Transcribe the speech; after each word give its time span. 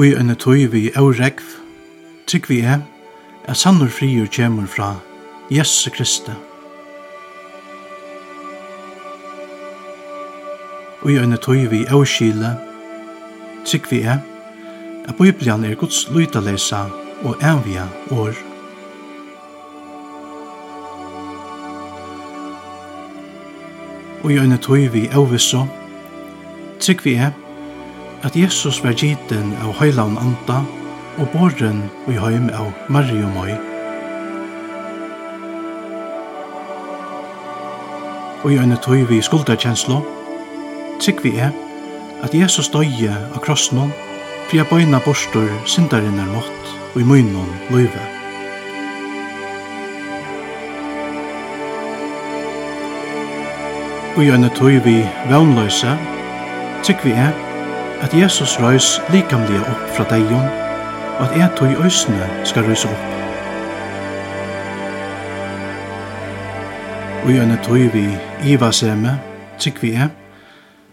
ui 0.00 0.14
enn 0.16 0.32
tøy 0.40 0.62
vi 0.72 0.86
åregv, 0.96 1.44
trygg 2.24 2.46
vi 2.48 2.62
er, 2.64 2.78
er 3.44 3.56
sannur 3.58 3.90
friur 3.92 4.30
kjemur 4.32 4.64
fra 4.64 4.94
Jesus 5.52 5.90
Kristi. 5.92 6.32
Ui 11.04 11.18
enn 11.20 11.36
tøy 11.44 11.66
vi 11.68 11.82
åskile, 11.92 12.54
trygg 13.68 13.90
vi 13.90 13.98
er, 14.14 14.22
at 15.04 15.20
Bibelen 15.20 15.68
er 15.68 15.76
Guds 15.76 16.06
lytalesa 16.16 16.86
og 17.20 17.44
envia 17.44 17.84
år. 18.16 18.40
Og 24.24 24.32
enn 24.32 24.56
tøy 24.64 24.88
vi 24.96 25.04
åvisso, 25.12 25.66
trygg 26.80 27.04
vi 27.04 27.18
er, 27.20 27.36
at 28.22 28.36
Jesus 28.36 28.82
var 28.84 28.92
giten 28.92 29.54
av 29.64 29.72
høylaun 29.80 30.18
anda 30.20 30.60
og 31.20 31.30
borren 31.32 31.86
i 32.08 32.18
høym 32.20 32.50
av 32.52 32.68
Mario 32.92 33.28
Møy. 33.32 33.54
Og 38.44 38.52
i 38.52 38.60
øyne 38.60 38.76
tøy 38.84 39.04
vi 39.08 39.20
skuldakjenslo, 39.24 40.00
trygg 41.00 41.24
vi 41.24 41.34
er 41.40 41.52
at 42.24 42.36
Jesus 42.36 42.68
døye 42.72 43.12
av 43.32 43.40
krossen 43.44 43.88
for 43.88 44.56
jeg 44.56 44.68
bøyna 44.68 45.00
bostur 45.04 45.48
syndarinnar 45.68 46.28
mått 46.32 46.72
og 46.92 47.00
i 47.00 47.06
munnen 47.08 47.52
løyve. 47.72 48.06
Og 54.16 54.24
i 54.24 54.32
øyne 54.32 54.50
tøy 54.56 54.80
vi 54.84 54.98
vannløse, 55.30 55.94
trygg 56.84 57.04
vi 57.04 57.16
er 57.16 57.49
at 58.00 58.14
Jesus 58.14 58.56
røys 58.60 59.00
likamlige 59.12 59.60
opp 59.60 59.88
fra 59.96 60.06
deion, 60.08 60.48
og 61.18 61.26
at 61.26 61.36
jeg 61.36 61.50
tog 61.56 61.72
i 61.72 61.80
øysene 61.84 62.28
skal 62.48 62.64
røyse 62.64 62.88
opp. 62.88 63.08
Og 67.24 67.28
gjerne 67.34 67.58
tog 67.64 67.82
vi 67.92 68.06
Iva 68.48 68.70
Seme, 68.72 69.18
trygg 69.60 69.82
vi 69.82 69.92
er, 69.92 70.08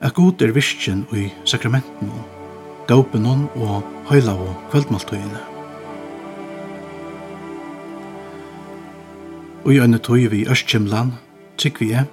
at 0.00 0.14
god 0.14 0.42
er 0.42 0.52
virkjen 0.54 1.06
i 1.14 1.28
sakramenten, 1.46 2.10
døpen 2.88 3.26
og 3.30 3.86
høyla 4.10 4.34
og 4.34 4.58
kveldmaltøyene. 4.72 5.44
Og 9.64 9.74
gjerne 9.74 9.98
tog 10.02 10.30
vi 10.32 10.46
Østkjemland, 10.50 11.14
trygg 11.58 11.78
vi 11.80 11.92
er, 11.92 12.10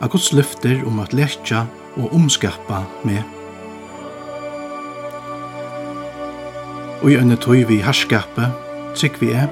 at 0.00 0.10
gods 0.10 0.32
løfter 0.32 0.80
om 0.88 1.00
at 1.04 1.12
lekja 1.12 1.66
og 1.96 2.12
omskapa 2.16 2.84
med 3.04 3.43
og 7.02 7.10
i 7.10 7.16
ønne 7.20 7.36
tøy 7.36 7.64
vi 7.68 7.80
herskapet, 7.84 8.52
trygg 8.94 9.20
vi 9.20 9.32
er, 9.32 9.48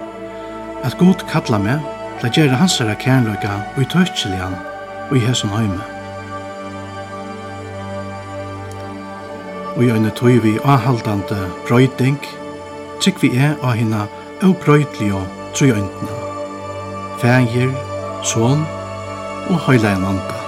at 0.85 0.98
god 0.98 1.25
kalla 1.31 1.59
meg 1.62 1.83
til 2.21 2.29
å 2.29 2.33
gjøre 2.37 2.59
hans 2.61 2.79
herre 2.81 2.97
kjernløyga 3.03 3.55
og 3.75 3.83
i 3.83 3.89
tøytselian 3.93 4.57
og 5.09 5.17
i 5.19 5.25
hesson 5.25 5.53
høyme. 5.55 5.81
Og 9.77 9.84
i 9.87 9.91
ønne 9.95 10.12
tøy 10.19 10.37
vi 10.45 10.59
avhaldande 10.65 11.39
brøyding, 11.69 12.21
trygg 13.01 13.23
vi 13.25 13.33
er 13.39 13.56
av 13.62 13.79
hina 13.79 14.05
og 14.43 14.59
trøyøyntene. 14.67 16.21
Fægir, 17.23 17.75
son 18.27 18.67
og 19.51 19.59
høyleien 19.67 20.05
andre. 20.05 20.42